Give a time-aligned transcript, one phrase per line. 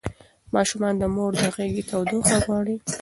[0.55, 2.75] ماشومان د مور د غېږې تودوخه غواړي.